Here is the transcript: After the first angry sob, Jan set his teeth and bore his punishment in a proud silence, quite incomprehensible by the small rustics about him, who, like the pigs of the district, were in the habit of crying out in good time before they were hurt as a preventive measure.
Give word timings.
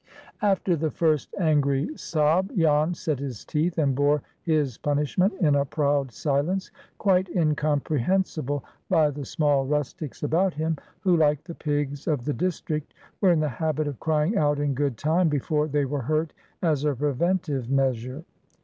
After 0.41 0.75
the 0.75 0.89
first 0.89 1.29
angry 1.39 1.87
sob, 1.95 2.49
Jan 2.57 2.95
set 2.95 3.19
his 3.19 3.45
teeth 3.45 3.77
and 3.77 3.93
bore 3.93 4.23
his 4.41 4.79
punishment 4.79 5.31
in 5.39 5.53
a 5.53 5.63
proud 5.63 6.11
silence, 6.11 6.71
quite 6.97 7.29
incomprehensible 7.29 8.65
by 8.89 9.11
the 9.11 9.25
small 9.25 9.67
rustics 9.67 10.23
about 10.23 10.55
him, 10.55 10.77
who, 11.01 11.15
like 11.15 11.43
the 11.43 11.53
pigs 11.53 12.07
of 12.07 12.25
the 12.25 12.33
district, 12.33 12.95
were 13.21 13.29
in 13.31 13.41
the 13.41 13.47
habit 13.49 13.85
of 13.87 13.99
crying 13.99 14.35
out 14.39 14.57
in 14.59 14.73
good 14.73 14.97
time 14.97 15.29
before 15.29 15.67
they 15.67 15.85
were 15.85 16.01
hurt 16.01 16.33
as 16.63 16.83
a 16.83 16.95
preventive 16.95 17.69
measure. 17.69 18.23